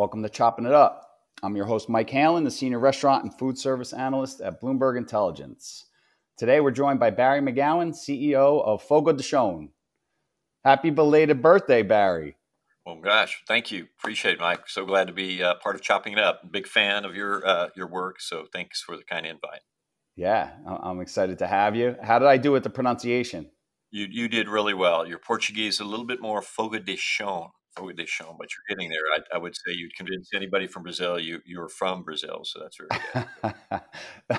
[0.00, 1.10] Welcome to Chopping It Up.
[1.42, 5.84] I'm your host, Mike Halen, the Senior Restaurant and Food Service Analyst at Bloomberg Intelligence.
[6.38, 9.68] Today, we're joined by Barry McGowan, CEO of Fogo de Chão.
[10.64, 12.38] Happy belated birthday, Barry.
[12.86, 13.88] Well, gosh, thank you.
[13.98, 14.68] Appreciate it, Mike.
[14.68, 16.50] So glad to be uh, part of Chopping It Up.
[16.50, 19.60] Big fan of your uh, your work, so thanks for the kind invite.
[20.16, 21.96] Yeah, I'm excited to have you.
[22.02, 23.50] How did I do with the pronunciation?
[23.90, 25.06] You you did really well.
[25.06, 28.76] Your Portuguese is a little bit more fogo de chão what they show, but you're
[28.76, 28.98] getting there.
[29.16, 32.76] I, I, would say you'd convince anybody from Brazil you you're from Brazil, so that's
[32.76, 33.22] very
[34.30, 34.38] good.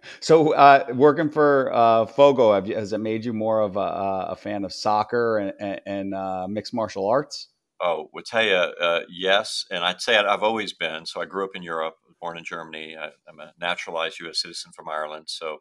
[0.20, 4.26] so, uh, working for uh, Fogo, have you, has it made you more of a,
[4.30, 7.48] a fan of soccer and, and, and uh, mixed martial arts?
[7.80, 11.06] Oh, would tell you uh, yes, and I'd say I've always been.
[11.06, 12.96] So I grew up in Europe, born in Germany.
[12.98, 14.42] I, am a naturalized U.S.
[14.42, 15.58] citizen from Ireland, so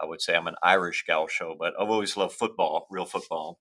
[0.00, 3.58] I would say I'm an Irish gaucho, but I've always loved football, real football.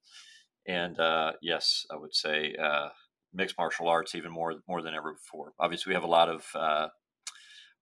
[0.68, 2.90] And uh, yes, I would say uh,
[3.34, 5.54] mixed martial arts even more more than ever before.
[5.60, 6.88] Obviously, we have a lot of uh,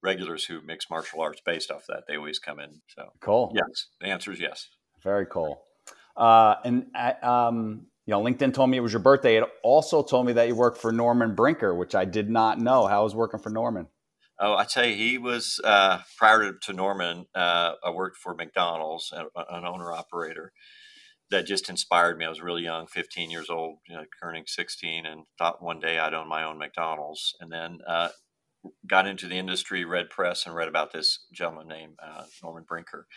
[0.03, 2.03] regulars who mix martial arts based off that.
[2.07, 2.81] They always come in.
[2.88, 3.51] So cool.
[3.56, 4.68] Yes, the answer is yes.
[5.03, 5.62] Very cool.
[6.16, 9.38] Uh, and uh, um, you know, LinkedIn told me it was your birthday.
[9.38, 12.85] It also told me that you worked for Norman Brinker, which I did not know.
[12.85, 13.88] How I was working for Norman?
[14.40, 17.25] Oh, I tell you, he was uh, prior to, to Norman.
[17.34, 20.52] Uh, I worked for McDonald's, an owner operator,
[21.31, 22.25] that just inspired me.
[22.25, 25.97] I was really young, 15 years old, you know, turning 16, and thought one day
[25.97, 27.35] I'd own my own McDonald's.
[27.39, 28.09] And then uh,
[28.87, 33.07] got into the industry, read press, and read about this gentleman named uh, Norman Brinker.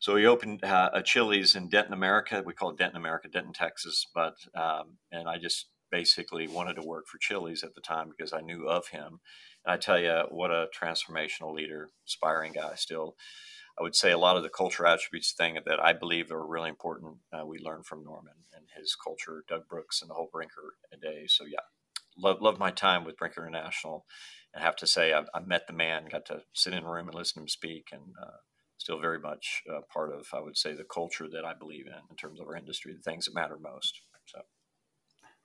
[0.00, 2.42] So he opened uh, a Chili's in Denton, America.
[2.44, 4.04] We call it Denton, America, Denton, Texas.
[4.14, 8.32] But um, and I just basically wanted to work for Chili's at the time because
[8.32, 9.20] I knew of him.
[9.64, 13.14] And I tell you, what a transformational leader, inspiring guy still.
[13.78, 16.68] I would say a lot of the culture attributes thing that I believe are really
[16.68, 17.18] important.
[17.32, 21.34] Uh, we learned from Norman and his culture, Doug Brooks, and the whole Brinker days.
[21.36, 21.64] So yeah,
[22.16, 24.06] love love my time with Brinker International,
[24.52, 27.08] and have to say I, I met the man, got to sit in a room
[27.08, 28.38] and listen to him speak, and uh,
[28.78, 32.02] still very much uh, part of I would say the culture that I believe in
[32.10, 34.00] in terms of our industry, the things that matter most.
[34.26, 34.40] So.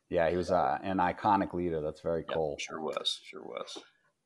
[0.09, 1.81] Yeah, he was uh, an iconic leader.
[1.81, 2.56] That's very cool.
[2.59, 3.19] Yeah, sure was.
[3.23, 3.78] Sure was.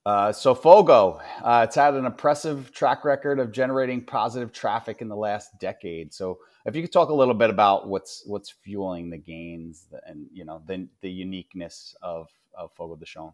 [0.06, 5.08] Uh, so Fogo, uh, it's had an impressive track record of generating positive traffic in
[5.08, 6.14] the last decade.
[6.14, 10.28] So if you could talk a little bit about what's what's fueling the gains and
[10.34, 13.34] you know the the uniqueness of of Fogo de Chão.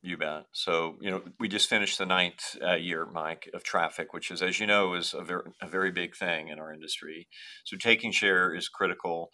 [0.00, 0.44] You bet.
[0.52, 4.40] So you know we just finished the ninth uh, year, Mike, of traffic, which is,
[4.40, 7.26] as you know, is a very a very big thing in our industry.
[7.64, 9.30] So taking share is critical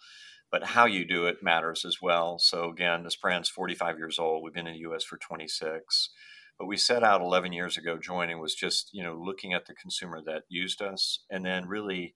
[0.50, 2.38] but how you do it matters as well.
[2.38, 4.44] So again, this brand's 45 years old.
[4.44, 5.02] We've been in the U.S.
[5.02, 6.10] for 26.
[6.58, 9.74] But we set out 11 years ago joining was just, you know, looking at the
[9.74, 12.14] consumer that used us and then really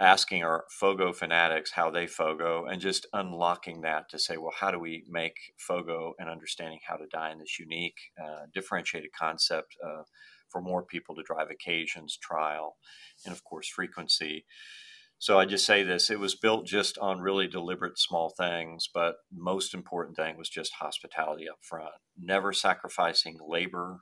[0.00, 4.72] asking our Fogo fanatics how they Fogo and just unlocking that to say, well, how
[4.72, 10.02] do we make Fogo and understanding how to dine this unique, uh, differentiated concept uh,
[10.52, 12.76] for more people to drive occasions, trial,
[13.24, 14.44] and of course, frequency.
[15.22, 19.18] So I just say this: it was built just on really deliberate small things, but
[19.32, 21.94] most important thing was just hospitality up front.
[22.20, 24.00] Never sacrificing labor,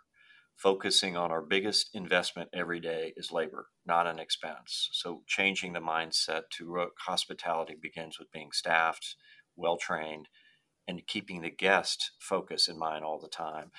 [0.57, 4.89] focusing on our biggest investment every day is labor, not an expense.
[4.93, 9.15] So changing the mindset to hospitality begins with being staffed,
[9.57, 10.29] well trained,
[10.89, 13.73] and keeping the guest focus in mind all the time.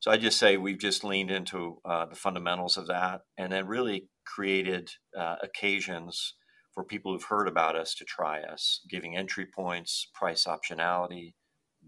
[0.00, 3.68] So I just say we've just leaned into uh, the fundamentals of that, and then
[3.68, 6.34] really created uh, occasions
[6.78, 11.34] for people who've heard about us to try us, giving entry points, price optionality,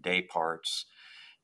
[0.03, 0.85] day parts,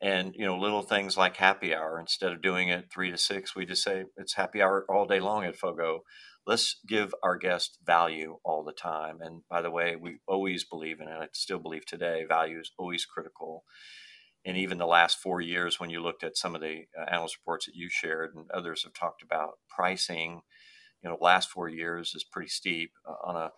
[0.01, 1.97] and you know little things like happy hour.
[1.97, 5.21] Instead of doing it three to six, we just say it's happy hour all day
[5.21, 6.01] long at Fogo.
[6.45, 9.19] Let's give our guests value all the time.
[9.21, 11.17] And by the way, we always believe in it.
[11.17, 13.63] I still believe today value is always critical.
[14.43, 17.37] And even the last four years, when you looked at some of the uh, analyst
[17.37, 20.41] reports that you shared and others have talked about pricing
[21.03, 22.91] you know last four years is pretty steep.
[23.07, 23.51] Uh, on a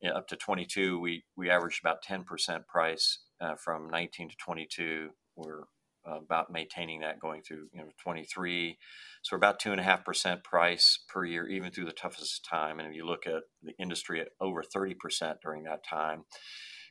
[0.00, 2.24] you know, up to 22, we we averaged about 10%
[2.66, 5.10] price uh, from 19 to 22.
[5.36, 5.62] We're
[6.08, 8.78] uh, about maintaining that going through you know 23.
[9.22, 12.46] So we're about two and a half percent price per year, even through the toughest
[12.48, 12.78] time.
[12.78, 14.94] And if you look at the industry at over 30%
[15.42, 16.24] during that time,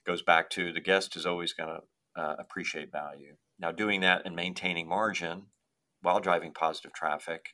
[0.06, 3.36] goes back to the guest is always going to uh, appreciate value.
[3.60, 5.48] Now, doing that and maintaining margin
[6.02, 7.50] while driving positive traffic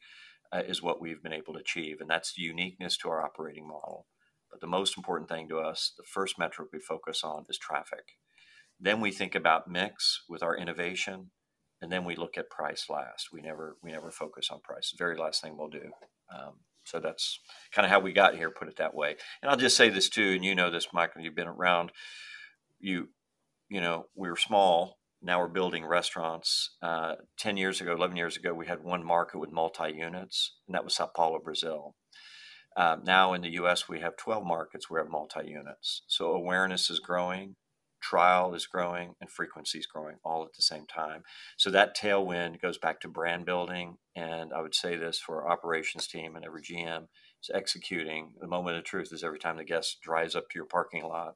[0.54, 1.98] uh, is what we've been able to achieve.
[2.00, 4.06] And that's the uniqueness to our operating model.
[4.52, 8.18] But the most important thing to us, the first metric we focus on is traffic.
[8.80, 11.32] Then we think about mix with our innovation,
[11.82, 13.30] and then we look at price last.
[13.32, 14.92] We never we never focus on price.
[14.92, 15.92] The very last thing we'll do.
[16.34, 17.40] Um, so that's
[17.74, 18.52] kind of how we got here.
[18.52, 19.16] Put it that way.
[19.42, 21.22] And I'll just say this too, and you know this, Michael.
[21.22, 21.92] You've been around.
[22.80, 23.10] You,
[23.70, 26.76] you know, we were small now we're building restaurants.
[26.82, 30.76] Uh, 10 years ago, 11 years ago, we had one market with multi units, and
[30.76, 31.96] that was Sao Paulo, Brazil.
[32.76, 36.04] Um, now in the US, we have 12 markets where we have multi units.
[36.08, 37.56] So awareness is growing,
[38.02, 41.22] trial is growing, and frequency is growing all at the same time.
[41.58, 43.98] So that tailwind goes back to brand building.
[44.16, 47.04] And I would say this for our operations team and every GM
[47.42, 48.34] is executing.
[48.42, 51.36] The moment of truth is every time the guest drives up to your parking lot.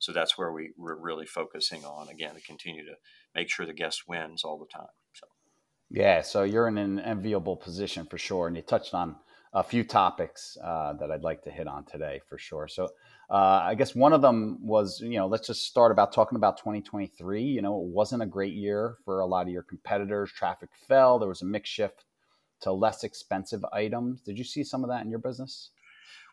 [0.00, 2.94] So that's where we, we're really focusing on, again, to continue to
[3.34, 4.88] make sure the guest wins all the time.
[5.12, 5.26] So.
[5.90, 9.16] Yeah, so you're in an enviable position for sure, and you touched on
[9.52, 12.68] a few topics uh, that I'd like to hit on today for sure.
[12.68, 12.84] So
[13.30, 16.56] uh, I guess one of them was, you know, let's just start about talking about
[16.58, 17.42] 2023.
[17.42, 20.30] You know, it wasn't a great year for a lot of your competitors.
[20.30, 21.18] Traffic fell.
[21.18, 22.04] There was a mix shift
[22.60, 24.20] to less expensive items.
[24.20, 25.70] Did you see some of that in your business?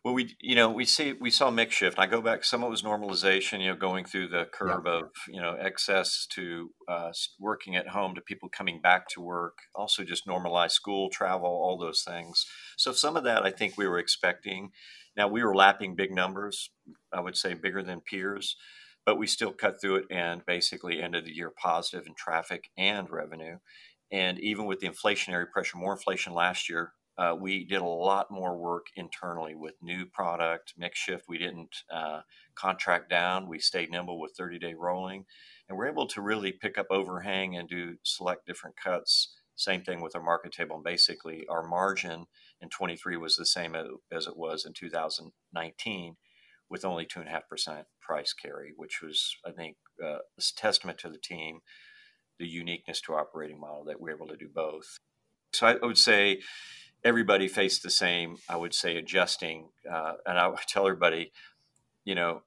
[0.07, 2.00] Well, we you know we see we saw mix shift.
[2.00, 2.45] I go back.
[2.45, 3.59] Some of it was normalization.
[3.59, 4.94] You know, going through the curve yeah.
[4.94, 7.12] of you know excess to uh,
[7.42, 9.57] working at home to people coming back to work.
[9.75, 12.45] Also, just normalize school travel, all those things.
[12.77, 14.69] So some of that I think we were expecting.
[15.18, 16.69] Now we were lapping big numbers.
[17.12, 18.56] I would say bigger than peers,
[19.06, 23.10] but we still cut through it and basically ended the year positive in traffic and
[23.10, 23.57] revenue.
[24.10, 28.30] And even with the inflationary pressure, more inflation last year, uh, we did a lot
[28.30, 31.25] more work internally with new product mix shift.
[31.28, 32.22] We didn't uh,
[32.56, 33.48] contract down.
[33.48, 35.25] We stayed nimble with 30 day rolling,
[35.68, 39.34] and we're able to really pick up overhang and do select different cuts.
[39.56, 40.75] Same thing with our market table.
[40.75, 42.28] And basically, our margin
[42.62, 46.16] in 23 was the same as it was in 2019,
[46.70, 50.42] with only two and a half percent price carry, which was, I think, uh, a
[50.56, 51.62] testament to the team,
[52.38, 55.00] the uniqueness to operating model that we're able to do both.
[55.54, 56.42] So I would say
[57.07, 59.69] everybody faced the same, I would say, adjusting.
[59.89, 61.31] Uh, and I tell everybody,
[62.04, 62.44] you know,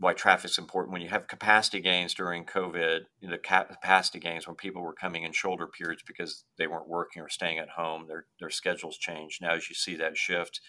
[0.00, 0.92] why traffic's important.
[0.92, 4.92] When you have capacity gains during COVID, you know, the capacity gains when people were
[4.92, 8.96] coming in shoulder periods because they weren't working or staying at home, their their schedules
[8.96, 9.42] changed.
[9.42, 10.60] Now, as you see that shift,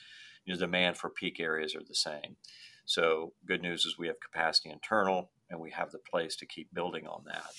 [0.46, 2.38] you know, demand for peak areas are the same.
[2.86, 6.74] So, good news is we have capacity internal, and we have the place to keep
[6.74, 7.52] building on that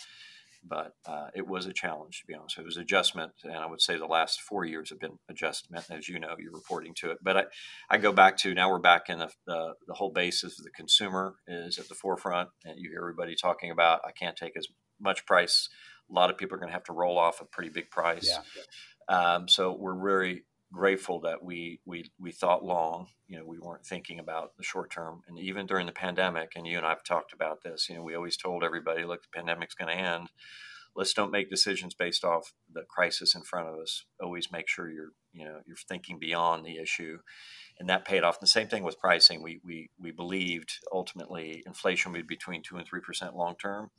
[0.66, 2.58] but uh, it was a challenge to be honest.
[2.58, 6.08] It was adjustment, and I would say the last four years have been adjustment, as
[6.08, 7.18] you know, you're reporting to it.
[7.22, 7.44] But I,
[7.90, 10.70] I go back to now we're back in the, the, the whole basis of the
[10.70, 14.66] consumer is at the forefront, and you hear everybody talking about I can't take as
[15.00, 15.68] much price.
[16.10, 18.28] A lot of people are going to have to roll off a pretty big price.
[18.28, 19.34] Yeah.
[19.34, 23.08] Um, so we're very grateful that we we we thought long.
[23.26, 26.52] You know, we weren't thinking about the short term, and even during the pandemic.
[26.54, 27.88] And you and I've talked about this.
[27.88, 30.28] You know, we always told everybody, look, the pandemic's going to end.
[30.96, 34.04] Let's don't make decisions based off the crisis in front of us.
[34.20, 37.18] Always make sure you're you know you're thinking beyond the issue,
[37.78, 38.38] and that paid off.
[38.38, 39.42] And the same thing with pricing.
[39.42, 43.90] We we we believed ultimately inflation would be between two and three percent long term,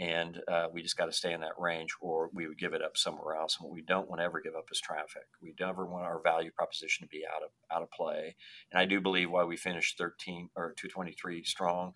[0.00, 2.80] and uh, we just got to stay in that range or we would give it
[2.80, 3.58] up somewhere else.
[3.58, 5.24] And what we don't want to ever give up is traffic.
[5.42, 8.34] We never want our value proposition to be out of out of play.
[8.72, 11.92] And i do believe why we finished 13 or 223 strong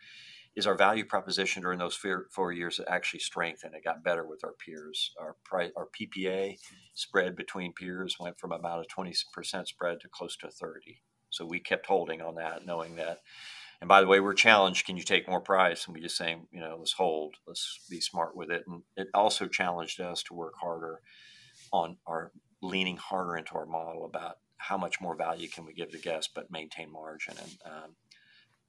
[0.55, 1.99] is our value proposition during those
[2.31, 3.75] four, years actually strengthened.
[3.75, 5.13] It got better with our peers.
[5.19, 6.57] Our price our ppa
[6.93, 11.59] spread between peers went from about a 20% spread to close to 30 so we
[11.59, 13.23] kept holding on that knowing that
[13.81, 14.87] and by the way, we're challenged.
[14.87, 15.87] Can you take more price?
[15.87, 17.37] And we just saying, you know, let's hold.
[17.47, 18.65] Let's be smart with it.
[18.67, 21.01] And it also challenged us to work harder
[21.73, 25.93] on our leaning harder into our model about how much more value can we give
[25.93, 27.35] the guest, but maintain margin.
[27.39, 27.91] And um,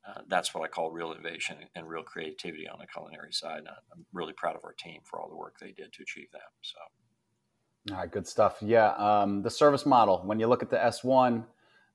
[0.08, 3.60] uh, that's what I call real innovation and real creativity on the culinary side.
[3.60, 6.28] And I'm really proud of our team for all the work they did to achieve
[6.34, 6.52] that.
[6.62, 6.78] So.
[7.92, 8.58] All right, good stuff.
[8.62, 10.22] Yeah, um, the service model.
[10.26, 11.46] When you look at the S1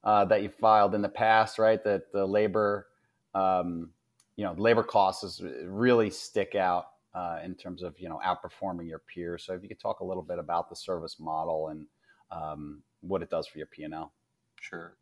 [0.05, 2.87] uh, that you filed in the past, right, that the labor,
[3.35, 3.91] um,
[4.37, 9.01] you know, labor costs really stick out uh, in terms of you know outperforming your
[9.01, 9.45] peers.
[9.45, 11.87] So if you could talk a little bit about the service model and
[12.31, 14.13] um, what it does for your P and L.
[14.61, 14.97] Sure.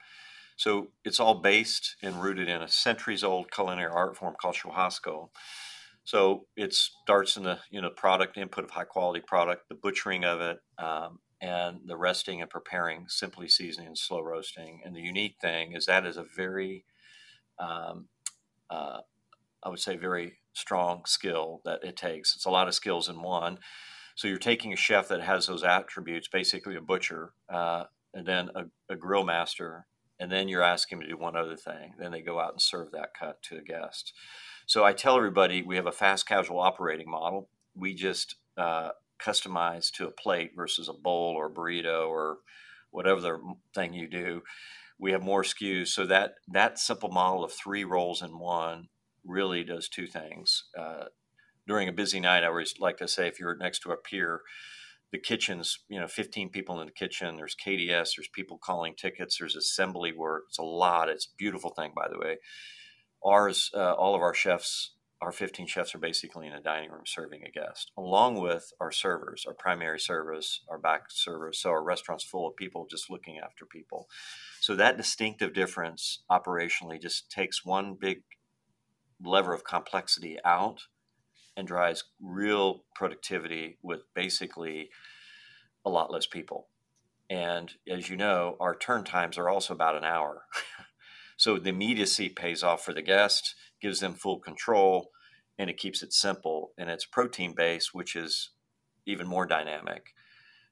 [0.57, 5.29] So it's all based and rooted in a centuries-old culinary art form called churrasco.
[6.03, 10.25] So it starts in the you know product input of high quality product, the butchering
[10.25, 14.81] of it, um, and the resting and preparing, simply seasoning and slow roasting.
[14.85, 16.85] And the unique thing is that is a very,
[17.59, 18.09] um,
[18.71, 19.01] uh,
[19.63, 22.35] I would say, very strong skill that it takes.
[22.35, 23.59] It's a lot of skills in one.
[24.15, 28.51] So you're taking a chef that has those attributes, basically a butcher, uh, and then
[28.55, 29.87] a, a grill master,
[30.19, 31.95] and then you're asking them to do one other thing.
[31.99, 34.13] Then they go out and serve that cut to a guest.
[34.67, 37.49] So I tell everybody we have a fast casual operating model.
[37.75, 42.39] We just uh, customize to a plate versus a bowl or burrito or
[42.91, 43.39] whatever the
[43.75, 44.43] thing you do.
[45.01, 48.89] We have more SKUs, so that that simple model of three roles in one
[49.25, 50.65] really does two things.
[50.79, 51.05] Uh,
[51.67, 54.41] during a busy night, I always like to say, if you're next to a peer,
[55.13, 59.39] the kitchen's you know 15 people in the kitchen there's kds there's people calling tickets
[59.39, 62.37] there's assembly work it's a lot it's a beautiful thing by the way
[63.25, 67.03] ours uh, all of our chefs our 15 chefs are basically in a dining room
[67.07, 71.59] serving a guest along with our servers our primary servers, our back servers.
[71.59, 74.09] so our restaurant's full of people just looking after people
[74.61, 78.23] so that distinctive difference operationally just takes one big
[79.25, 80.83] lever of complexity out
[81.57, 84.91] and drives real productivity with basically
[85.85, 86.69] a lot less people.
[87.29, 90.43] And as you know, our turn times are also about an hour.
[91.37, 95.11] so the immediacy pays off for the guest, gives them full control,
[95.59, 96.73] and it keeps it simple.
[96.79, 98.51] And it's protein based, which is
[99.07, 100.13] even more dynamic.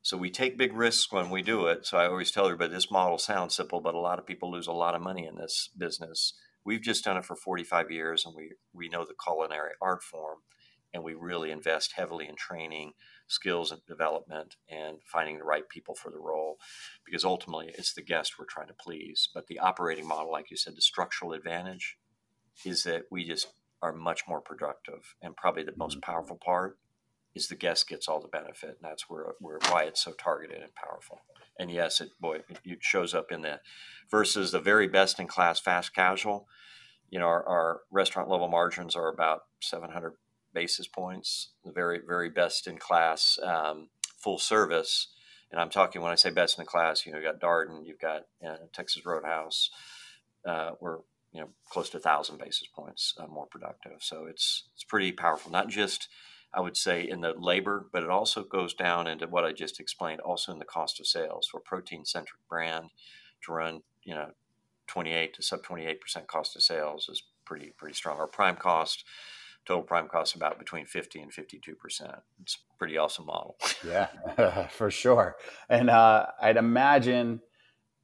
[0.03, 1.85] So we take big risks when we do it.
[1.85, 4.69] So I always tell everybody this model sounds simple, but a lot of people lose
[4.69, 6.33] a lot of money in this business.
[6.65, 10.39] We've just done it for 45 years and we, we know the culinary art form
[10.95, 12.93] and we really invest heavily in training,
[13.27, 16.57] skills and development, and finding the right people for the role,
[17.05, 19.29] because ultimately it's the guest we're trying to please.
[19.35, 21.97] But the operating model, like you said, the structural advantage
[22.65, 23.49] is that we just
[23.83, 26.11] are much more productive, and probably the most mm-hmm.
[26.11, 26.79] powerful part
[27.35, 30.63] is the guest gets all the benefit, and that's where, where why it's so targeted
[30.63, 31.21] and powerful.
[31.59, 33.61] And yes, it boy, it shows up in the
[34.11, 36.49] versus the very best in class fast casual.
[37.11, 40.15] You know, our, our restaurant level margins are about 700
[40.53, 45.09] basis points, the very, very best in class um, full service.
[45.53, 48.01] And I'm talking when I say best in class, you know, you got Darden, you've
[48.01, 49.71] got uh, Texas Roadhouse.
[50.45, 50.99] Uh, we're
[51.37, 53.99] you know close to a thousand basis points uh, more productive.
[54.00, 55.52] So it's it's pretty powerful.
[55.52, 56.09] Not just
[56.55, 59.78] I would say in the labor, but it also goes down into what I just
[59.78, 60.21] explained.
[60.21, 62.87] Also in the cost of sales for protein centric brand
[63.45, 64.31] to run you know
[64.87, 68.16] 28 to sub 28 percent cost of sales is pretty pretty strong.
[68.16, 69.05] Our prime cost
[69.66, 74.69] total prime cost about between 50 and 52 percent it's a pretty awesome model yeah
[74.71, 75.35] for sure
[75.69, 77.40] and uh, i'd imagine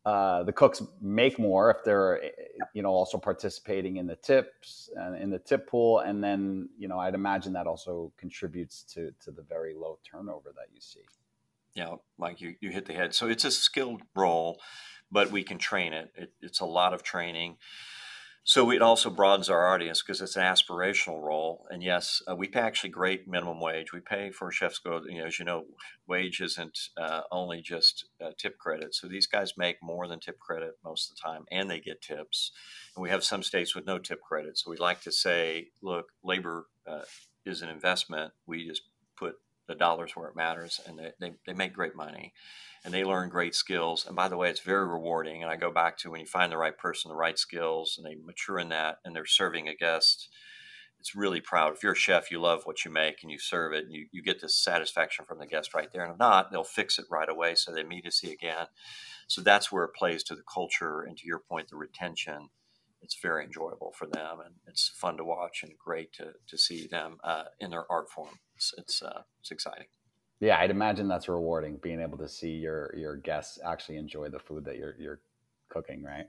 [0.04, 2.20] uh, the cooks make more if they're
[2.74, 6.00] you know also participating in the tips and in the tip pool.
[6.00, 10.52] And then you know i'd imagine that also contributes to to the very low turnover
[10.56, 11.04] that you see.
[11.74, 13.14] Yeah mike you, you hit the head.
[13.14, 14.60] So it's a skilled role
[15.10, 17.56] but we can train it, it it's a lot of training
[18.44, 21.64] so it also broadens our audience because it's an aspirational role.
[21.70, 23.92] And yes, uh, we pay actually great minimum wage.
[23.92, 25.00] We pay for chefs go.
[25.06, 25.64] You know, as you know,
[26.08, 28.94] wage isn't uh, only just uh, tip credit.
[28.94, 32.02] So these guys make more than tip credit most of the time, and they get
[32.02, 32.50] tips.
[32.96, 34.58] And we have some states with no tip credit.
[34.58, 37.02] So we like to say, look, labor uh,
[37.46, 38.32] is an investment.
[38.46, 38.82] We just
[39.82, 42.32] dollars where it matters, and they, they, they make great money
[42.84, 44.06] and they learn great skills.
[44.06, 45.42] And by the way, it's very rewarding.
[45.42, 48.04] And I go back to when you find the right person, the right skills, and
[48.04, 50.28] they mature in that, and they're serving a guest.
[50.98, 51.74] It's really proud.
[51.74, 54.06] If you're a chef, you love what you make and you serve it, and you,
[54.10, 56.02] you get this satisfaction from the guest right there.
[56.02, 58.66] And if not, they'll fix it right away so they meet us again.
[59.28, 62.50] So that's where it plays to the culture and to your point, the retention.
[63.00, 66.86] It's very enjoyable for them, and it's fun to watch and great to, to see
[66.86, 68.38] them uh, in their art form.
[68.62, 69.86] It's it's, uh, it's exciting
[70.42, 74.40] yeah, I'd imagine that's rewarding being able to see your your guests actually enjoy the
[74.40, 75.20] food that you're you're
[75.68, 76.26] cooking, right?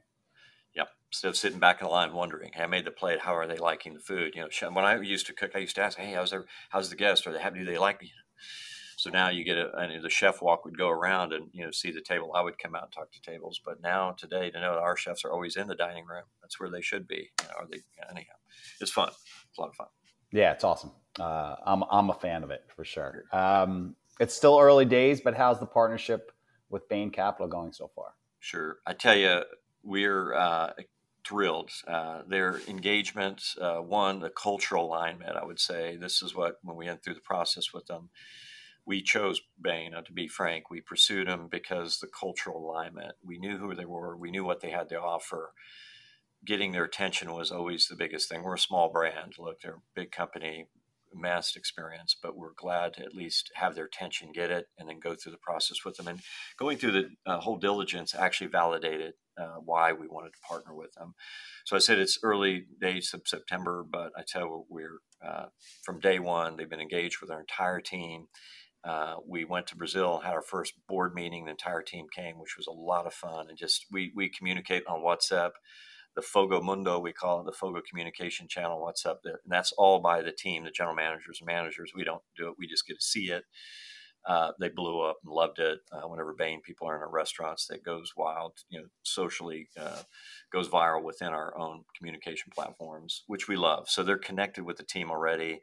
[0.75, 0.87] Yep.
[1.09, 3.21] Instead of sitting back in the line wondering, hey, I made the plate.
[3.21, 4.33] How are they liking the food?
[4.35, 6.91] You know, when I used to cook, I used to ask, hey, how's their, how's
[6.91, 7.25] the guest?
[7.25, 8.11] Or they have, do they like me?
[8.97, 11.71] So now you get a, and the chef walk would go around and you know
[11.71, 12.33] see the table.
[12.35, 14.95] I would come out and talk to tables, but now today to know that our
[14.95, 17.31] chefs are always in the dining room, that's where they should be.
[17.41, 17.79] You know, are they
[18.11, 18.35] anyhow?
[18.79, 19.09] It's fun.
[19.09, 19.87] It's a lot of fun.
[20.33, 20.91] Yeah, it's awesome.
[21.19, 23.25] Uh, I'm I'm a fan of it for sure.
[23.31, 26.31] Um, it's still early days, but how's the partnership
[26.69, 28.15] with Bain Capital going so far?
[28.39, 29.43] Sure, I tell you,
[29.83, 30.71] we're uh,
[31.23, 31.69] thrilled.
[31.87, 35.37] Uh, their engagement, uh, one, the cultural alignment.
[35.37, 38.09] I would say this is what when we went through the process with them
[38.85, 40.69] we chose Bain, uh, to be frank.
[40.69, 43.15] We pursued them because the cultural alignment.
[43.23, 44.17] We knew who they were.
[44.17, 45.53] We knew what they had to offer.
[46.45, 48.43] Getting their attention was always the biggest thing.
[48.43, 49.35] We're a small brand.
[49.39, 50.67] Look, they're a big company,
[51.13, 54.99] mass experience, but we're glad to at least have their attention, get it, and then
[54.99, 56.07] go through the process with them.
[56.07, 56.19] And
[56.57, 60.93] going through the uh, whole diligence actually validated uh, why we wanted to partner with
[60.93, 61.13] them.
[61.65, 65.45] So I said it's early days of September, but I tell you, we're uh,
[65.83, 68.27] from day one, they've been engaged with our entire team
[68.83, 71.45] uh, we went to Brazil, had our first board meeting.
[71.45, 73.47] The entire team came, which was a lot of fun.
[73.47, 75.51] And just we we communicate on WhatsApp,
[76.15, 79.17] the Fogo Mundo we call it, the Fogo communication channel WhatsApp.
[79.23, 81.91] There, and that's all by the team, the general managers and managers.
[81.95, 83.43] We don't do it; we just get to see it.
[84.25, 85.79] Uh, they blew up and loved it.
[85.91, 88.53] Uh, whenever Bain people are in our restaurants, that goes wild.
[88.69, 90.03] You know, socially uh,
[90.51, 93.89] goes viral within our own communication platforms, which we love.
[93.89, 95.61] So they're connected with the team already.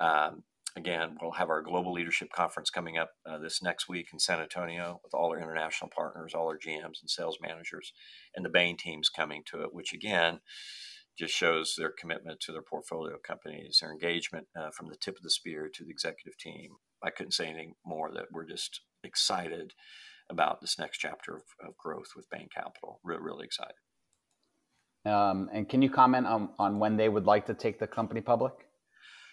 [0.00, 0.44] Um,
[0.76, 4.40] again, we'll have our global leadership conference coming up uh, this next week in San
[4.40, 7.92] Antonio with all our international partners, all our GMs and sales managers,
[8.34, 10.40] and the Bain teams coming to it, which again
[11.18, 15.22] just shows their commitment to their portfolio companies, their engagement uh, from the tip of
[15.22, 16.76] the spear to the executive team.
[17.02, 19.72] I couldn't say anything more that we're just excited
[20.30, 23.00] about this next chapter of, of growth with Bain Capital.
[23.02, 23.74] Re- really excited.
[25.04, 28.20] Um, and can you comment on, on when they would like to take the company
[28.20, 28.52] public?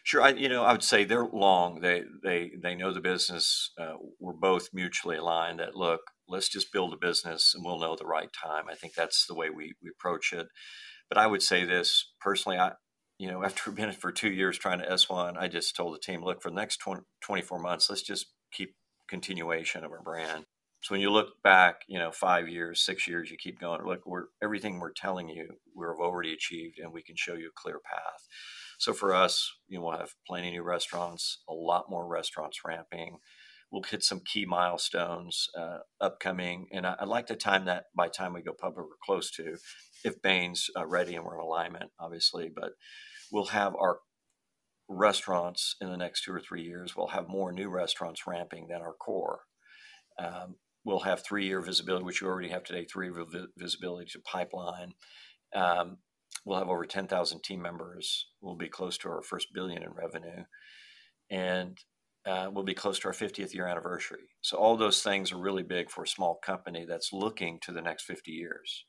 [0.05, 1.81] Sure, I you know I would say they're long.
[1.81, 3.71] They they they know the business.
[3.79, 5.59] Uh, we're both mutually aligned.
[5.59, 8.65] That look, let's just build a business, and we'll know the right time.
[8.71, 10.47] I think that's the way we we approach it.
[11.09, 12.59] But I would say this personally.
[12.59, 12.74] I
[13.19, 16.00] you know after being for two years trying to S one, I just told the
[16.00, 18.75] team, look, for the next 20, 24 months, let's just keep
[19.09, 20.46] continuation of our brand.
[20.83, 23.83] So when you look back, you know, five years, six years, you keep going.
[23.85, 27.61] Look, we're everything we're telling you, we've already achieved, and we can show you a
[27.61, 28.27] clear path.
[28.79, 33.18] So for us, you know, we'll have plenty new restaurants, a lot more restaurants ramping.
[33.72, 38.07] We'll hit some key milestones uh, upcoming, and I, would like to time that by
[38.07, 39.57] time we go public or close to,
[40.03, 42.50] if Bain's uh, ready and we're in alignment, obviously.
[42.53, 42.74] But
[43.31, 44.00] we'll have our
[44.88, 46.96] restaurants in the next two or three years.
[46.96, 49.40] We'll have more new restaurants ramping than our core.
[50.20, 53.25] Um, we'll have three-year visibility, which you already have today, three-year
[53.57, 54.94] visibility to pipeline.
[55.55, 55.98] Um,
[56.43, 58.27] we'll have over 10,000 team members.
[58.41, 60.43] We'll be close to our first billion in revenue.
[61.29, 61.77] And
[62.25, 64.29] uh, we'll be close to our 50th year anniversary.
[64.41, 67.81] So, all those things are really big for a small company that's looking to the
[67.81, 68.85] next 50 years.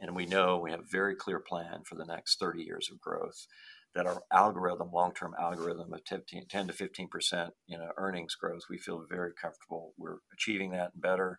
[0.00, 3.00] And we know we have a very clear plan for the next 30 years of
[3.00, 3.46] growth.
[3.94, 6.22] That our algorithm, long-term algorithm of 10,
[6.66, 9.92] to 15 percent, you know, earnings growth, we feel very comfortable.
[9.96, 11.38] We're achieving that and better.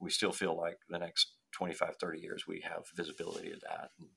[0.00, 3.90] We still feel like the next 25, 30 years we have visibility of that.
[3.98, 4.08] And,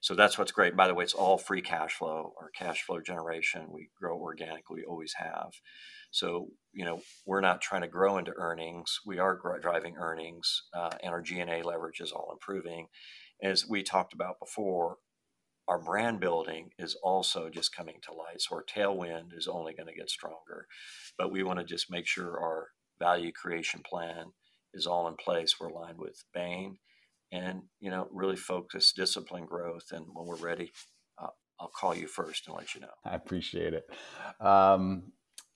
[0.00, 0.76] so that's what's great.
[0.76, 3.66] By the way, it's all free cash flow or cash flow generation.
[3.72, 5.52] We grow organically, we always have.
[6.10, 9.00] So, you know, we're not trying to grow into earnings.
[9.04, 12.86] We are driving earnings, uh, and our G&A leverage is all improving.
[13.42, 14.96] As we talked about before,
[15.66, 18.40] our brand building is also just coming to light.
[18.40, 20.66] So our tailwind is only going to get stronger.
[21.18, 24.32] But we want to just make sure our value creation plan
[24.72, 25.56] is all in place.
[25.60, 26.78] We're aligned with Bain
[27.32, 30.72] and you know really focus discipline growth and when we're ready
[31.20, 31.28] uh,
[31.60, 32.88] i'll call you first and let you know.
[33.04, 33.88] I appreciate it.
[34.40, 35.12] Um,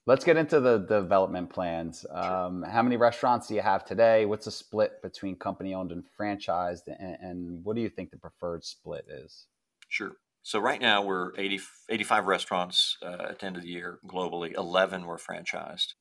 [0.06, 2.04] let's get into the development plans.
[2.10, 4.26] Um, how many restaurants do you have today?
[4.26, 8.18] What's the split between company owned and franchised and, and, what do you think the
[8.18, 9.46] preferred split is?
[9.88, 10.12] Sure.
[10.42, 14.56] So right now we're 80, 85 restaurants uh, at the end of the year globally.
[14.56, 15.94] 11 were franchised.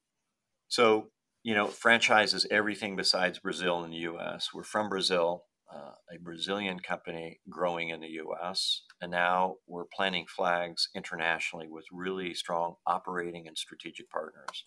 [0.67, 1.10] So
[1.43, 6.19] you know franchise is everything besides brazil and the us we're from brazil uh, a
[6.19, 8.84] Brazilian company growing in the US.
[8.99, 14.65] And now we're planting flags internationally with really strong operating and strategic partners.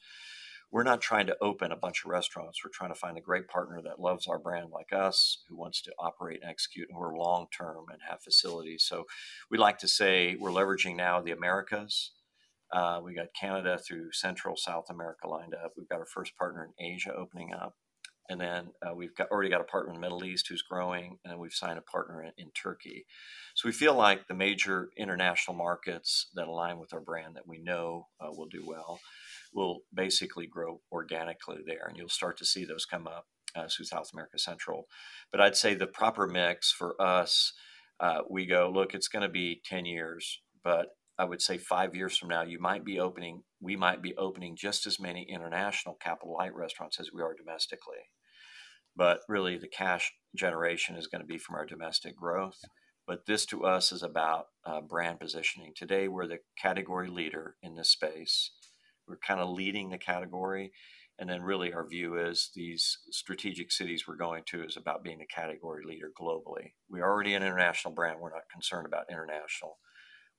[0.70, 2.64] We're not trying to open a bunch of restaurants.
[2.64, 5.80] We're trying to find a great partner that loves our brand like us, who wants
[5.82, 8.82] to operate and execute, and we're long term and have facilities.
[8.84, 9.04] So
[9.50, 12.12] we like to say we're leveraging now the Americas.
[12.72, 15.74] Uh, we got Canada through Central South America lined up.
[15.76, 17.76] We've got our first partner in Asia opening up
[18.28, 21.18] and then uh, we've got already got a partner in the Middle East who's growing,
[21.24, 23.06] and we've signed a partner in, in, Turkey.
[23.54, 27.58] So we feel like the major international markets that align with our brand that we
[27.58, 29.00] know uh, will do well.
[29.52, 33.86] will basically grow organically there, and you'll start to see those come up uh, through
[33.86, 34.86] South America Central.
[35.30, 37.52] But I'd say the proper mix for us,
[38.00, 38.94] uh, we go look.
[38.94, 40.86] It's going to be ten years, but
[41.18, 43.44] I would say five years from now, you might be opening.
[43.60, 48.10] We might be opening just as many international capital light restaurants as we are domestically.
[48.96, 52.58] But really, the cash generation is going to be from our domestic growth.
[53.06, 55.72] But this to us is about uh, brand positioning.
[55.76, 58.52] Today, we're the category leader in this space.
[59.06, 60.72] We're kind of leading the category.
[61.18, 65.18] And then, really, our view is these strategic cities we're going to is about being
[65.18, 66.72] the category leader globally.
[66.88, 68.18] We're already an international brand.
[68.20, 69.76] We're not concerned about international.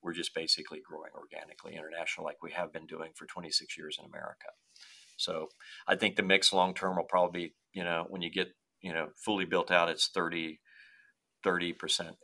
[0.06, 4.06] We're just basically growing organically international, like we have been doing for 26 years in
[4.06, 4.48] America.
[5.18, 5.48] So
[5.88, 8.48] I think the mix long term will probably you know, when you get,
[8.80, 10.58] you know, fully built out, it's 30,
[11.44, 11.74] 30%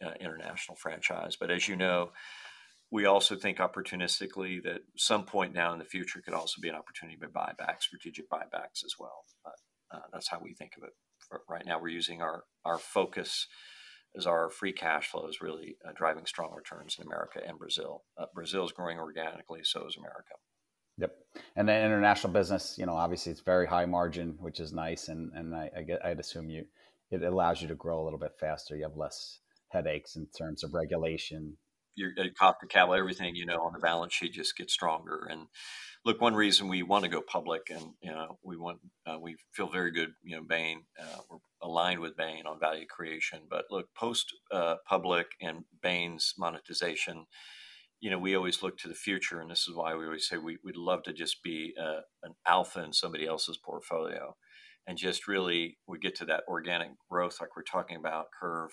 [0.03, 1.37] uh, international franchise.
[1.39, 2.13] But as you know,
[2.91, 6.75] we also think opportunistically that some point now in the future could also be an
[6.75, 9.27] opportunity to buy back, strategic buybacks as well.
[9.45, 10.93] But uh, that's how we think of it.
[11.49, 13.47] Right now, we're using our our focus
[14.17, 18.05] as our free cash flow is really uh, driving strong returns in America and Brazil.
[18.19, 20.35] Uh, Brazil is growing organically, so is America.
[20.99, 21.17] Yep,
[21.57, 25.33] and the international business, you know, obviously it's very high margin, which is nice, and
[25.35, 26.65] and I, I get, I'd assume you
[27.11, 28.77] it allows you to grow a little bit faster.
[28.77, 31.57] You have less headaches in terms of regulation,
[31.95, 35.27] your cost of capital, everything you know on the balance sheet just gets stronger.
[35.31, 35.49] And
[36.05, 39.37] look, one reason we want to go public, and you know, we want uh, we
[39.53, 40.11] feel very good.
[40.23, 43.41] You know, Bain, uh, we're aligned with Bain on value creation.
[43.49, 47.27] But look, post uh, public and Bain's monetization,
[48.01, 50.39] you know, we always look to the future, and this is why we always say
[50.39, 54.35] we, would love to just be uh, an alpha in somebody else's portfolio,
[54.87, 58.71] and just really we get to that organic growth like we're talking about curve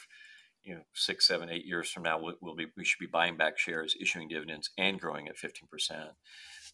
[0.64, 3.58] you know six, seven, eight years from now, we'll, be we should be buying back
[3.58, 6.10] shares, issuing dividends, and growing at fifteen percent.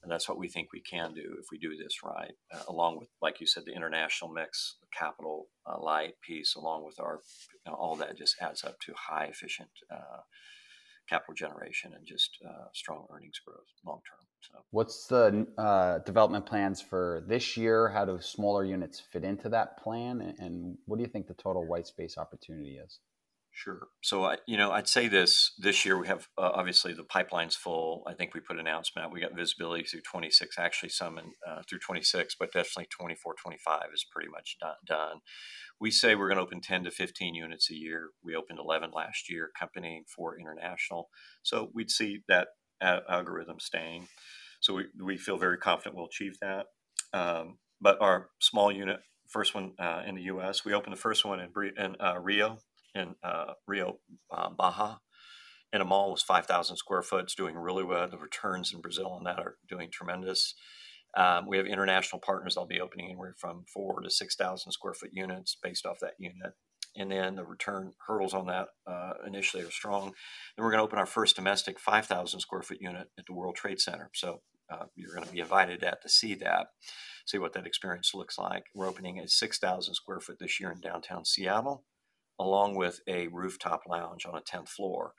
[0.03, 2.99] And that's what we think we can do if we do this right, uh, along
[2.99, 7.21] with, like you said, the international mix, capital uh, light piece, along with our
[7.65, 10.21] you know, all that just adds up to high efficient uh,
[11.07, 14.25] capital generation and just uh, strong earnings growth long term.
[14.41, 17.89] So, what's the uh, development plans for this year?
[17.89, 20.35] How do smaller units fit into that plan?
[20.39, 22.99] And what do you think the total white space opportunity is?
[23.57, 23.87] Sure.
[24.03, 27.55] So I, you know, I'd say this this year we have uh, obviously the pipeline's
[27.55, 28.03] full.
[28.05, 29.13] I think we put an announcement.
[29.13, 33.83] We got visibility through 26, actually some in, uh, through 26, but definitely 24, 25
[33.93, 34.75] is pretty much done.
[34.85, 35.17] done.
[35.79, 38.09] We say we're going to open 10 to 15 units a year.
[38.21, 41.07] We opened 11 last year, accompanying for international.
[41.41, 42.49] So we'd see that
[42.81, 44.09] a- algorithm staying.
[44.59, 46.65] So we, we feel very confident we'll achieve that.
[47.13, 51.23] Um, but our small unit, first one uh, in the U.S., we opened the first
[51.23, 52.57] one in, in uh, Rio
[52.95, 53.99] in uh, Rio
[54.31, 54.97] uh, Baja.
[55.73, 57.23] And a mall was 5,000 square foot.
[57.23, 58.07] It's doing really well.
[58.07, 60.55] The returns in Brazil on that are doing tremendous.
[61.17, 65.11] Um, we have international partners I'll be opening anywhere from four to 6,000 square foot
[65.13, 66.53] units based off that unit.
[66.97, 70.13] And then the return hurdles on that uh, initially are strong.
[70.55, 73.55] Then we're going to open our first domestic 5,000 square foot unit at the World
[73.55, 74.09] Trade Center.
[74.13, 76.67] So uh, you're going to be invited at to see that,
[77.25, 78.63] see what that experience looks like.
[78.73, 81.83] We're opening a 6,000 square foot this year in downtown Seattle
[82.39, 85.13] along with a rooftop lounge on a 10th floor.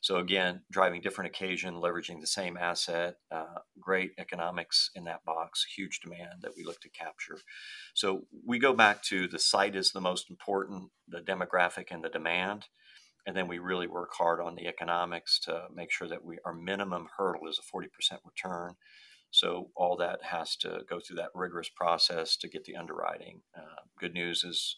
[0.00, 5.66] So, again, driving different occasion, leveraging the same asset, uh, great economics in that box,
[5.76, 7.38] huge demand that we look to capture.
[7.94, 12.08] So, we go back to the site is the most important, the demographic and the
[12.08, 12.66] demand.
[13.26, 16.54] And then we really work hard on the economics to make sure that we our
[16.54, 17.86] minimum hurdle is a 40%
[18.24, 18.76] return.
[19.30, 23.42] So all that has to go through that rigorous process to get the underwriting.
[23.56, 24.76] Uh, good news is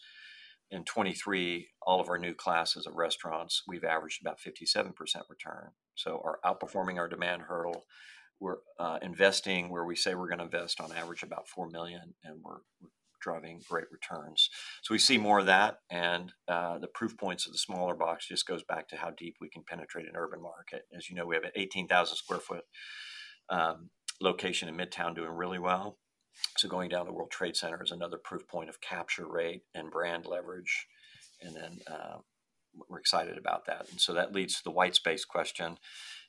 [0.73, 4.93] in 23, all of our new classes of restaurants, we've averaged about 57%
[5.29, 5.69] return.
[5.93, 7.85] So are outperforming our demand hurdle.
[8.39, 12.15] We're uh, investing where we say we're going to invest on average about 4 million
[12.23, 12.89] and we're, we're
[13.21, 14.49] driving great returns.
[14.81, 15.77] So we see more of that.
[15.91, 19.35] And uh, the proof points of the smaller box just goes back to how deep
[19.39, 20.85] we can penetrate an urban market.
[20.97, 22.63] As you know, we have an 18,000 square foot
[23.49, 25.99] um, location in Midtown doing really well.
[26.57, 29.91] So going down the World Trade Center is another proof point of capture rate and
[29.91, 30.87] brand leverage.
[31.41, 32.17] And then uh,
[32.89, 33.87] we're excited about that.
[33.91, 35.77] And so that leads to the white space question.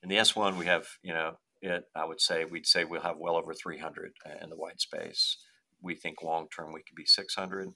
[0.02, 3.16] In the S1, we have, you know, it, I would say, we'd say we'll have
[3.18, 4.12] well over 300
[4.42, 5.38] in the white space.
[5.80, 7.70] We think long term we could be 600,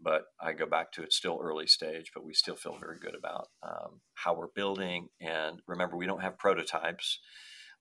[0.00, 3.14] but I go back to it's still early stage, but we still feel very good
[3.14, 5.08] about um, how we're building.
[5.20, 7.20] And remember, we don't have prototypes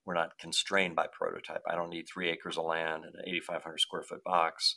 [0.05, 1.61] we're not constrained by prototype.
[1.69, 4.75] I don't need three acres of land and an 8,500 square foot box.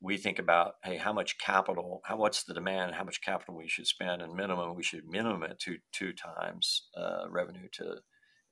[0.00, 3.68] We think about, hey, how much capital, how what's the demand, how much capital we
[3.68, 7.96] should spend, and minimum we should minimum it to two times uh, revenue to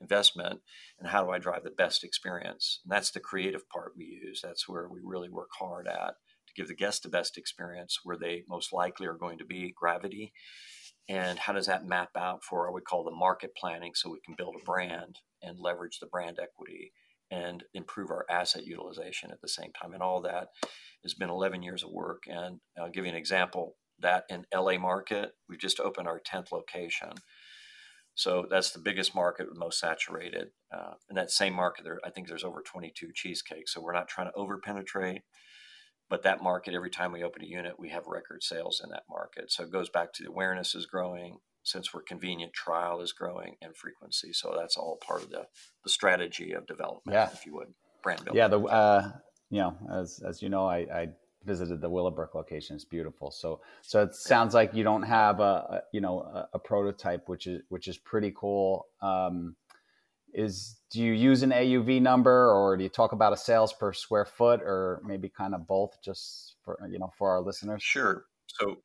[0.00, 0.60] investment
[0.98, 2.80] and how do I drive the best experience?
[2.84, 4.40] And that's the creative part we use.
[4.42, 6.14] That's where we really work hard at
[6.48, 9.74] to give the guest the best experience where they most likely are going to be
[9.76, 10.32] gravity.
[11.08, 14.20] And how does that map out for what we call the market planning so we
[14.24, 16.92] can build a brand and leverage the brand equity
[17.30, 19.92] and improve our asset utilization at the same time?
[19.92, 20.48] And all that
[21.02, 22.24] has been 11 years of work.
[22.26, 26.52] And I'll give you an example that in LA market, we've just opened our 10th
[26.52, 27.12] location.
[28.14, 30.48] So that's the biggest market, the most saturated.
[30.74, 33.74] Uh, in that same market, there I think there's over 22 cheesecakes.
[33.74, 35.22] So we're not trying to over penetrate,
[36.08, 39.02] but that market, every time we open a unit, we have record sales in that
[39.10, 39.52] market.
[39.52, 43.56] So it goes back to the awareness is growing, since we're convenient, trial is growing,
[43.60, 44.32] and frequency.
[44.32, 45.46] So that's all part of the
[45.82, 47.28] the strategy of development, yeah.
[47.32, 48.38] if you would, brand building.
[48.38, 49.10] Yeah, the uh,
[49.50, 51.08] you know, as as you know, I, I
[51.44, 52.76] visited the Willowbrook location.
[52.76, 53.32] It's beautiful.
[53.32, 57.28] So so it sounds like you don't have a, a you know a, a, prototype,
[57.28, 58.86] which is which is pretty cool.
[59.02, 59.56] Um,
[60.32, 63.92] is do you use an AUV number, or do you talk about a sales per
[63.92, 67.82] square foot, or maybe kind of both, just for you know for our listeners?
[67.82, 68.24] Sure.
[68.46, 68.76] So.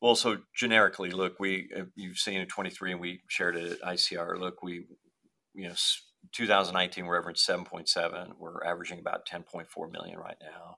[0.00, 3.82] Well, so generically, look, we uh, you've seen in 23, and we shared it at
[3.82, 4.38] ICR.
[4.38, 4.86] Look, we,
[5.54, 5.74] you know,
[6.32, 8.32] 2019 we're averaging 7.7.
[8.38, 10.76] We're averaging about 10.4 million right now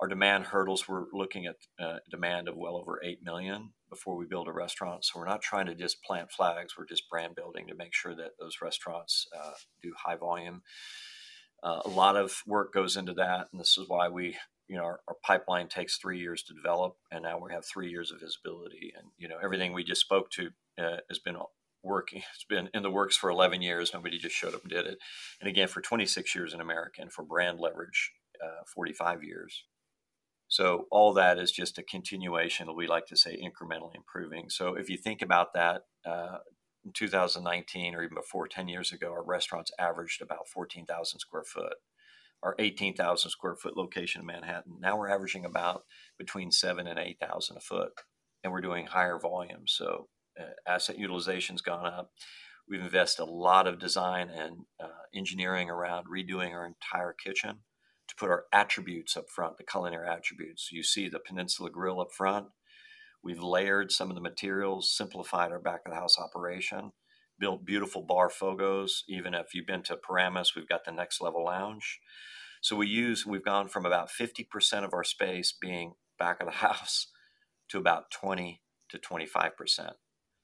[0.00, 4.26] our demand hurdles we're looking at uh, demand of well over 8 million before we
[4.26, 7.66] build a restaurant so we're not trying to just plant flags we're just brand building
[7.66, 10.62] to make sure that those restaurants uh, do high volume
[11.62, 14.36] uh, a lot of work goes into that and this is why we
[14.68, 17.90] you know our, our, pipeline takes three years to develop and now we have three
[17.90, 21.36] years of visibility and you know everything we just spoke to uh, has been
[21.82, 24.86] working it's been in the works for 11 years nobody just showed up and did
[24.86, 24.98] it
[25.40, 28.12] and again for 26 years in america and for brand leverage
[28.44, 29.64] uh, 45 years
[30.48, 34.48] so all that is just a continuation, we like to say incrementally improving.
[34.48, 36.38] So if you think about that, uh,
[36.84, 41.74] in 2019 or even before 10 years ago, our restaurants averaged about 14,000 square foot.
[42.42, 45.82] Our 18,000 square foot location in Manhattan, now we're averaging about
[46.18, 47.92] between seven and 8,000 a foot,
[48.44, 49.74] and we're doing higher volumes.
[49.76, 52.12] So uh, asset utilization's gone up.
[52.68, 57.60] We've invested a lot of design and uh, engineering around redoing our entire kitchen
[58.08, 60.70] to put our attributes up front, the culinary attributes.
[60.70, 62.46] You see the Peninsula Grill up front.
[63.22, 66.92] We've layered some of the materials, simplified our back of the house operation,
[67.38, 69.02] built beautiful bar fogos.
[69.08, 72.00] Even if you've been to Paramus, we've got the next level lounge.
[72.60, 76.52] So we use, we've gone from about 50% of our space being back of the
[76.66, 77.08] house
[77.70, 79.92] to about 20 to 25%.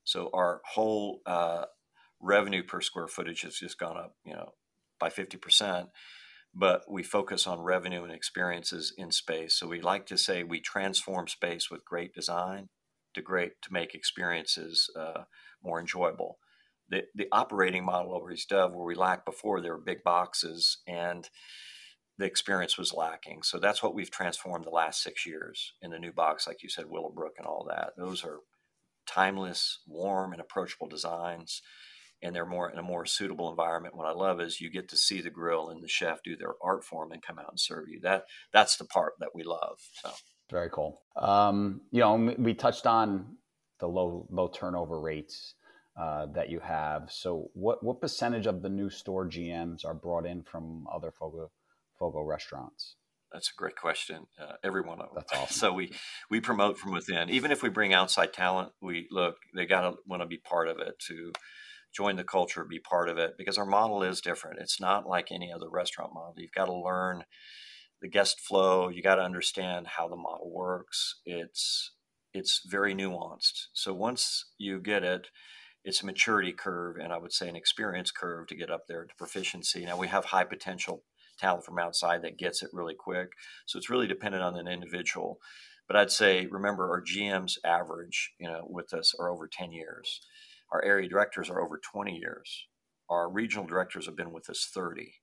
[0.05, 1.65] So our whole uh,
[2.21, 4.53] revenue per square footage has just gone up, you know,
[5.01, 5.89] by 50%
[6.55, 9.59] but we focus on revenue and experiences in space.
[9.59, 12.69] So we like to say we transform space with great design
[13.15, 15.25] to great to make experiences uh,
[15.63, 16.39] more enjoyable.
[16.89, 20.79] The the operating model over East Dove, where we lacked before, there were big boxes
[20.87, 21.29] and
[22.19, 23.43] the experience was lacking.
[23.43, 26.69] So that's what we've transformed the last six years in the new box, like you
[26.69, 27.95] said, Willowbrook and all that.
[27.97, 28.39] Those are
[29.07, 31.61] timeless, warm, and approachable designs
[32.25, 33.95] and they're more in a more suitable environment.
[33.95, 36.55] What I love is you get to see the grill and the chef do their
[36.63, 38.01] art form and come out and serve you.
[38.01, 39.79] That that's the part that we love.
[40.03, 40.11] So
[40.51, 41.03] very cool.
[41.17, 43.37] Um, you know, we touched on
[43.79, 45.55] the low low turnover rates
[45.97, 47.11] uh, that you have.
[47.11, 51.51] So what what percentage of the new store GMs are brought in from other Fogo
[51.99, 52.97] Fogo restaurants?
[53.33, 54.27] That's a great question.
[54.41, 55.15] Uh, every one of them.
[55.17, 55.57] That's awesome.
[55.61, 55.93] So we
[56.31, 57.31] we promote from within.
[57.31, 59.37] Even if we bring outside talent, we look.
[59.55, 61.33] They gotta want to be part of it to
[61.95, 64.59] join the culture, be part of it, because our model is different.
[64.61, 66.35] It's not like any other restaurant model.
[66.37, 67.25] You've got to learn
[68.03, 68.89] the guest flow.
[68.89, 71.21] You got to understand how the model works.
[71.25, 71.93] It's
[72.33, 73.69] it's very nuanced.
[73.73, 75.29] So once you get it,
[75.85, 79.05] it's a maturity curve, and I would say an experience curve to get up there
[79.05, 79.85] to proficiency.
[79.85, 81.05] Now we have high potential
[81.39, 83.29] talent from outside that gets it really quick.
[83.67, 85.39] So it's really dependent on an individual.
[85.87, 90.21] But I'd say remember our GMs average, you know, with us are over 10 years.
[90.73, 92.67] Our area directors are over 20 years.
[93.11, 95.15] Our regional directors have been with us 30.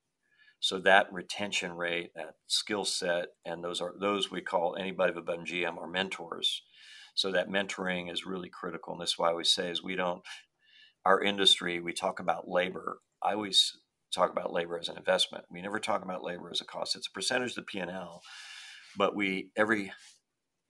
[0.60, 5.40] So that retention rate, that skill set, and those are those we call anybody above
[5.40, 6.62] GM are mentors.
[7.16, 10.22] So that mentoring is really critical, and this is why we say is we don't
[11.06, 13.00] our industry we talk about labor.
[13.24, 13.78] I always
[14.14, 15.46] talk about labor as an investment.
[15.50, 16.96] We never talk about labor as a cost.
[16.96, 18.22] It's a percentage of the P and L,
[18.98, 19.92] but we every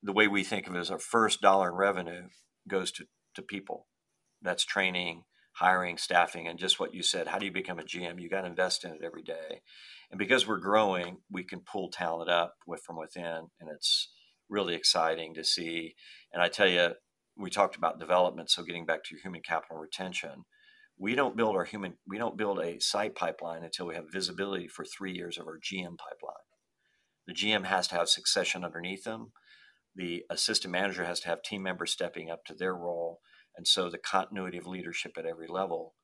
[0.04, 2.28] the way we think of it is our first dollar in revenue
[2.68, 3.88] goes to to people
[4.42, 7.28] that's training, hiring, staffing, and just what you said.
[7.28, 8.22] How do you become a GM?
[8.22, 9.62] You got to invest in it every day.
[10.10, 14.10] And because we're growing, we can pull talent up with from within, and it's
[14.50, 15.96] really exciting to see.
[16.34, 16.92] And I tell you,
[17.42, 18.50] we talked about development.
[18.50, 20.46] So getting back to human capital retention,
[20.98, 24.68] we don't build our human we don't build a site pipeline until we have visibility
[24.68, 26.48] for three years of our gm pipeline.
[27.28, 29.32] The gm has to have succession underneath them.
[29.96, 33.20] The assistant manager has to have team members stepping up to their role.
[33.58, 35.96] And so the continuity of leadership at every level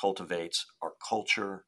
[0.00, 1.64] cultivates our culture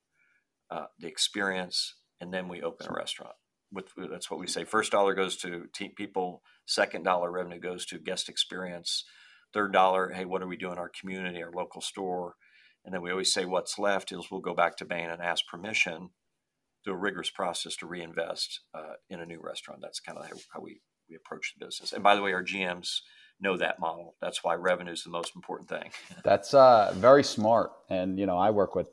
[0.70, 3.34] uh, the experience and then we open a restaurant.
[3.72, 4.64] With that's what we say.
[4.64, 9.04] First dollar goes to people second dollar revenue goes to guest experience
[9.52, 12.34] third dollar hey what are we doing our community our local store
[12.88, 15.46] and then we always say what's left is we'll go back to Bain and ask
[15.46, 16.08] permission
[16.82, 19.80] through a rigorous process to reinvest uh, in a new restaurant.
[19.82, 21.92] That's kind of how we, we approach the business.
[21.92, 23.00] And by the way, our GMs
[23.40, 24.14] know that model.
[24.22, 25.90] That's why revenue is the most important thing.
[26.24, 27.72] That's uh, very smart.
[27.90, 28.88] And, you know, I work with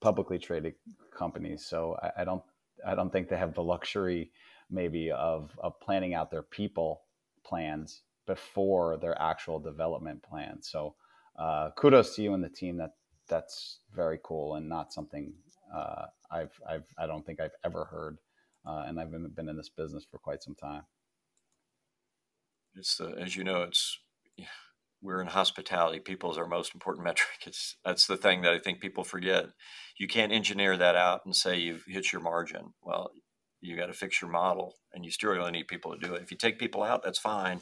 [0.00, 0.74] publicly traded
[1.14, 2.42] companies, so I, I don't
[2.86, 4.30] I don't think they have the luxury
[4.70, 7.03] maybe of, of planning out their people
[7.44, 10.62] plans before their actual development plan.
[10.62, 10.94] So
[11.38, 12.92] uh, kudos to you and the team that
[13.28, 15.32] that's very cool and not something
[15.74, 18.18] uh, I've, I've, I don't think I've ever heard.
[18.66, 20.82] Uh, and I've been, in this business for quite some time.
[22.74, 23.98] It's the, as you know, it's,
[25.02, 26.00] we're in hospitality.
[26.00, 27.46] People is our most important metric.
[27.46, 29.46] It's, that's the thing that I think people forget.
[29.98, 32.72] You can't engineer that out and say you've hit your margin.
[32.82, 33.10] Well,
[33.64, 36.22] you got to fix your model and you still really need people to do it.
[36.22, 37.60] If you take people out, that's fine.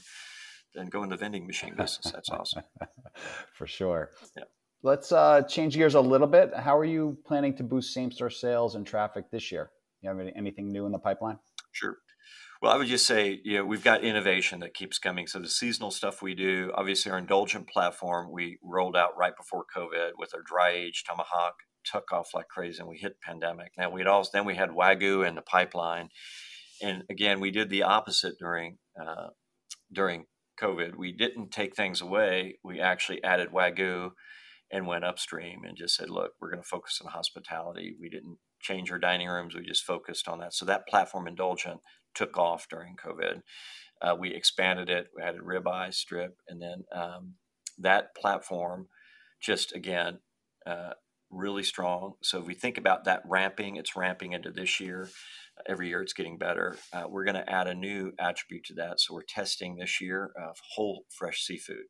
[0.74, 2.10] Then go in the vending machine business.
[2.12, 2.62] That's awesome.
[3.54, 4.10] for sure.
[4.36, 4.44] Yeah.
[4.82, 6.52] Let's uh, change gears a little bit.
[6.54, 9.70] How are you planning to boost same store sales and traffic this year?
[10.00, 11.38] You have any, anything new in the pipeline?
[11.70, 11.98] Sure.
[12.60, 15.26] Well, I would just say, you know, we've got innovation that keeps coming.
[15.26, 19.64] So the seasonal stuff we do, obviously our indulgent platform we rolled out right before
[19.76, 21.54] COVID with our dry age tomahawk,
[21.84, 23.72] took off like crazy, and we hit pandemic.
[23.76, 26.08] Now we'd also then we had wagyu and the pipeline,
[26.80, 29.28] and again we did the opposite during uh,
[29.92, 30.26] during
[30.60, 30.96] COVID.
[30.96, 32.58] We didn't take things away.
[32.62, 34.10] We actually added wagyu
[34.70, 37.94] and went upstream and just said, look, we're going to focus on hospitality.
[38.00, 39.54] We didn't change our dining rooms.
[39.54, 40.54] We just focused on that.
[40.54, 41.80] So that platform indulgent
[42.14, 43.42] took off during COVID.
[44.00, 45.08] Uh, we expanded it.
[45.14, 47.34] We added ribeye strip, and then um,
[47.78, 48.88] that platform
[49.40, 50.18] just again
[50.66, 50.92] uh,
[51.32, 52.14] really strong.
[52.22, 55.08] So if we think about that ramping, it's ramping into this year.
[55.66, 56.76] Every year it's getting better.
[56.92, 59.00] Uh, we're going to add a new attribute to that.
[59.00, 61.86] So we're testing this year of whole fresh seafood.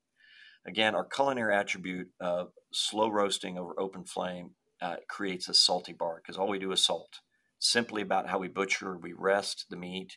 [0.67, 4.51] Again, our culinary attribute of slow roasting over open flame
[4.81, 7.21] uh, creates a salty bark because all we do is salt.
[7.59, 10.17] Simply about how we butcher, we rest the meat,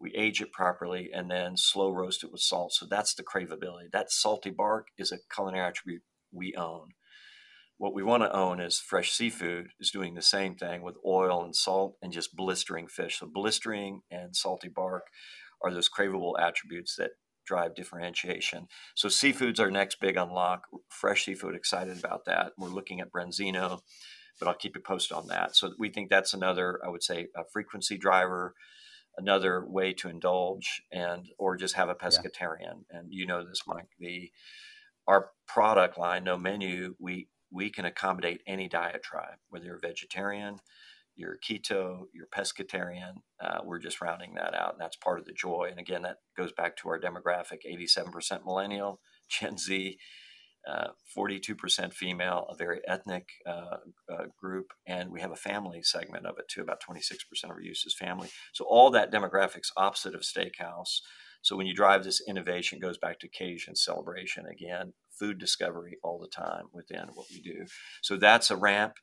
[0.00, 2.72] we age it properly, and then slow roast it with salt.
[2.72, 3.90] So that's the craveability.
[3.92, 6.90] That salty bark is a culinary attribute we own.
[7.84, 11.44] What we want to own is fresh seafood is doing the same thing with oil
[11.44, 13.18] and salt and just blistering fish.
[13.18, 15.02] So blistering and salty bark
[15.62, 17.10] are those craveable attributes that
[17.46, 18.68] drive differentiation.
[18.94, 20.62] So seafood's our next big unlock.
[20.88, 22.52] Fresh seafood, excited about that.
[22.56, 23.80] We're looking at Branzino,
[24.40, 25.54] but I'll keep you posted on that.
[25.54, 28.54] So we think that's another, I would say, a frequency driver,
[29.18, 32.86] another way to indulge and or just have a pescatarian.
[32.90, 33.00] Yeah.
[33.00, 33.88] And you know this, Mike.
[33.98, 34.30] The
[35.06, 40.58] our product line, no menu, we we can accommodate any diet tribe, whether you're vegetarian,
[41.14, 43.14] you're keto, you're pescatarian.
[43.40, 45.68] Uh, we're just rounding that out, and that's part of the joy.
[45.70, 49.96] And again, that goes back to our demographic: 87% millennial, Gen Z,
[50.68, 53.76] uh, 42% female, a very ethnic uh,
[54.12, 56.62] uh, group, and we have a family segment of it too.
[56.62, 57.14] About 26%
[57.44, 58.30] of our use is family.
[58.52, 61.00] So all that demographics opposite of steakhouse.
[61.42, 66.18] So when you drive this innovation, goes back to occasion, celebration again, food discovery all
[66.18, 67.66] the time within what we do.
[68.02, 68.94] So that's a ramp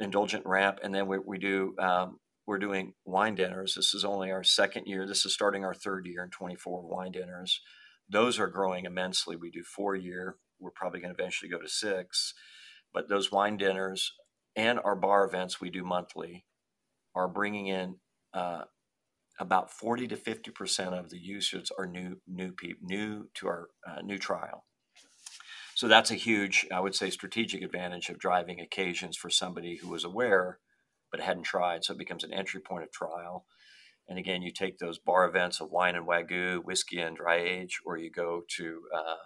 [0.00, 3.74] indulgent ramp, and then we, we do um, we're doing wine dinners.
[3.74, 5.06] This is only our second year.
[5.06, 7.60] This is starting our third year in 24 wine dinners.
[8.08, 9.36] Those are growing immensely.
[9.36, 10.36] We do four year.
[10.58, 12.34] We're probably going to eventually go to six,
[12.92, 14.12] but those wine dinners
[14.56, 16.44] and our bar events we do monthly
[17.14, 17.96] are bringing in
[18.34, 18.62] uh,
[19.38, 23.68] about 40 to 50 percent of the users are new new people new to our
[23.86, 24.64] uh, new trial
[25.80, 29.88] so that's a huge, I would say, strategic advantage of driving occasions for somebody who
[29.88, 30.58] was aware
[31.10, 31.84] but hadn't tried.
[31.84, 33.46] So it becomes an entry point of trial.
[34.06, 37.78] And again, you take those bar events of wine and wagyu, whiskey and dry age,
[37.86, 39.22] or you go to, uh,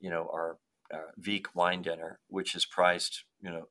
[0.00, 0.56] you know, our
[0.94, 3.68] uh, wine dinner, which is priced, you know,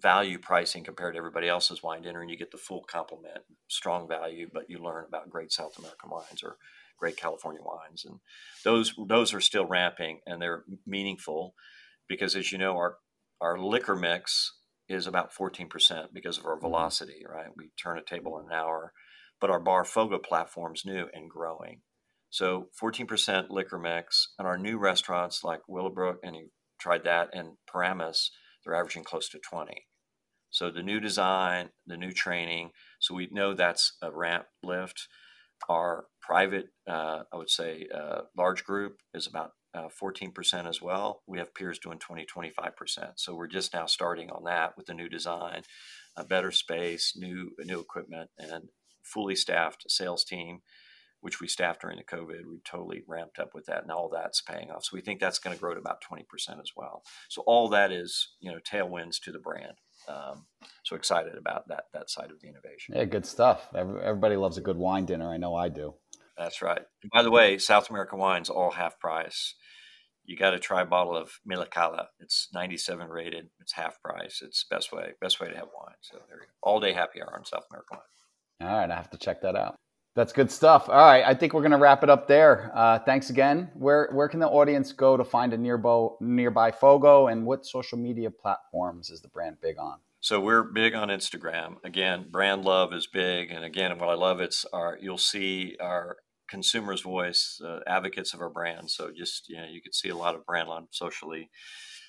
[0.00, 4.06] value pricing compared to everybody else's wine dinner, and you get the full complement, strong
[4.06, 6.56] value, but you learn about great South American wines or
[6.98, 8.20] great California wines, and
[8.64, 11.54] those those are still ramping and they're meaningful
[12.08, 12.96] because, as you know, our
[13.40, 14.52] our liquor mix
[14.88, 15.68] is about 14%
[16.12, 16.62] because of our mm-hmm.
[16.62, 17.48] velocity, right?
[17.56, 18.92] We turn a table in an hour,
[19.40, 21.82] but our bar Fogo platform's new and growing.
[22.30, 27.56] So 14% liquor mix, and our new restaurants like Willowbrook, and you tried that, and
[27.66, 28.30] Paramus,
[28.64, 29.86] they're averaging close to 20.
[30.50, 35.08] So the new design, the new training, so we know that's a ramp lift.
[35.68, 41.22] Our private, uh, I would say, uh, large group is about uh, 14% as well.
[41.26, 43.12] We have peers doing 20, 25%.
[43.16, 45.62] So we're just now starting on that with a new design,
[46.16, 48.68] a better space, new new equipment, and
[49.02, 50.60] fully staffed sales team,
[51.20, 52.46] which we staffed during the COVID.
[52.46, 54.84] We totally ramped up with that, and all that's paying off.
[54.84, 56.24] So we think that's going to grow to about 20%
[56.60, 57.02] as well.
[57.28, 59.74] So all that is, you know, tailwinds to the brand.
[60.08, 60.46] Um,
[60.84, 62.94] so excited about that that side of the innovation.
[62.96, 63.68] Yeah, good stuff.
[63.74, 65.30] Everybody loves a good wine dinner.
[65.30, 65.94] I know I do.
[66.36, 66.82] That's right.
[67.02, 69.54] And by the way, South American wines all half price.
[70.24, 72.06] You got to try a bottle of Milicala.
[72.20, 73.48] It's 97 rated.
[73.60, 74.40] It's half price.
[74.42, 75.96] It's best way best way to have wine.
[76.00, 76.52] So there you go.
[76.62, 78.70] All day happy hour on South American wine.
[78.70, 79.76] All right, I have to check that out.
[80.18, 80.88] That's good stuff.
[80.88, 82.72] All right, I think we're going to wrap it up there.
[82.74, 83.70] Uh, thanks again.
[83.74, 87.96] Where where can the audience go to find a nearby nearby Fogo, and what social
[87.98, 89.98] media platforms is the brand big on?
[90.18, 91.76] So we're big on Instagram.
[91.84, 96.16] Again, brand love is big, and again, what I love it's our you'll see our
[96.50, 98.90] consumers' voice, uh, advocates of our brand.
[98.90, 101.48] So just you know, you could see a lot of brand love socially.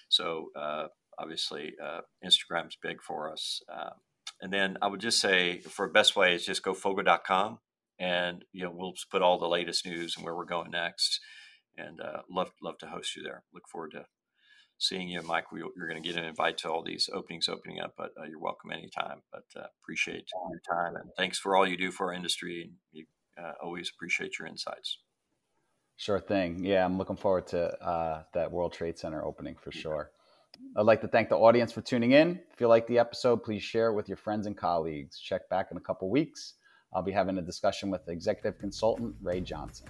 [0.07, 0.85] So uh,
[1.19, 3.61] obviously, uh, Instagram's big for us.
[3.71, 3.91] Uh,
[4.41, 7.59] and then I would just say, for best way is just go fogo.com
[7.99, 11.19] and you know we'll put all the latest news and where we're going next.
[11.77, 13.43] And uh, love love to host you there.
[13.53, 14.05] Look forward to
[14.77, 15.51] seeing you, Mike.
[15.51, 18.25] We, you're going to get an invite to all these openings opening up, but uh,
[18.29, 19.21] you're welcome anytime.
[19.31, 22.63] But uh, appreciate your time and thanks for all you do for our industry.
[22.63, 23.05] And you
[23.41, 24.99] uh, always appreciate your insights.
[25.97, 26.63] Sure thing.
[26.63, 30.11] Yeah, I'm looking forward to uh, that World Trade Center opening for sure.
[30.77, 32.39] I'd like to thank the audience for tuning in.
[32.53, 35.19] If you like the episode, please share it with your friends and colleagues.
[35.19, 36.55] Check back in a couple weeks.
[36.93, 39.87] I'll be having a discussion with executive consultant Ray Johnson.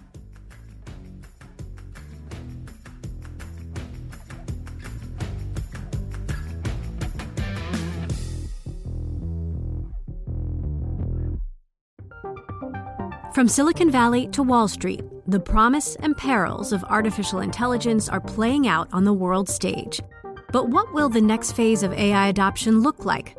[13.34, 18.68] From Silicon Valley to Wall Street, the promise and perils of artificial intelligence are playing
[18.68, 20.02] out on the world stage.
[20.52, 23.39] But what will the next phase of AI adoption look like?